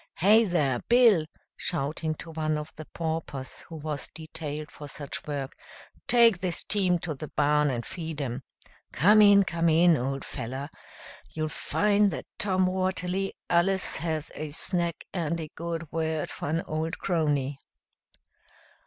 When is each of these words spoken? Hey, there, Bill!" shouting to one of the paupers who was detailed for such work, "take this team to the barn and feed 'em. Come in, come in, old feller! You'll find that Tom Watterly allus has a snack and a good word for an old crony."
Hey, 0.17 0.45
there, 0.45 0.79
Bill!" 0.89 1.27
shouting 1.55 2.15
to 2.15 2.31
one 2.31 2.57
of 2.57 2.73
the 2.75 2.85
paupers 2.85 3.59
who 3.69 3.75
was 3.75 4.07
detailed 4.15 4.71
for 4.71 4.87
such 4.87 5.27
work, 5.27 5.51
"take 6.07 6.39
this 6.39 6.63
team 6.63 6.97
to 6.97 7.13
the 7.13 7.27
barn 7.27 7.69
and 7.69 7.85
feed 7.85 8.19
'em. 8.19 8.41
Come 8.91 9.21
in, 9.21 9.43
come 9.43 9.69
in, 9.69 9.95
old 9.95 10.25
feller! 10.25 10.69
You'll 11.29 11.49
find 11.49 12.09
that 12.09 12.25
Tom 12.39 12.65
Watterly 12.65 13.35
allus 13.47 13.97
has 13.97 14.31
a 14.33 14.49
snack 14.49 15.05
and 15.13 15.39
a 15.39 15.51
good 15.53 15.91
word 15.91 16.31
for 16.31 16.49
an 16.49 16.61
old 16.63 16.97
crony." 16.97 17.59